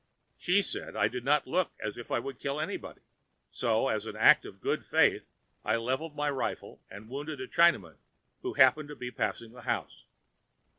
[0.35, 3.01] She said I did not look as if I would kill anybody,
[3.51, 5.27] so, as a proof of good faith
[5.63, 7.97] I leveled my rifle and wounded a Chinaman
[8.41, 10.05] who happened to be passing the house.